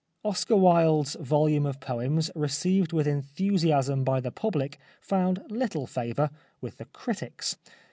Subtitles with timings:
[0.23, 6.77] Oscar Wilde's volume of poems received with enthusiasm by the public found little favour with
[6.77, 7.55] the critics.